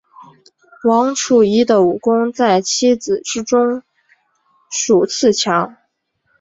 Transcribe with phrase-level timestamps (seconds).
[0.83, 3.83] 王处一的武功在七子之中
[4.71, 5.77] 数次强。